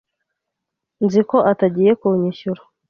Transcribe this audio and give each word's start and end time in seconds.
Nzi 1.05 1.21
ko 1.29 1.37
atagiye 1.51 1.91
kunyishyura. 1.99 2.61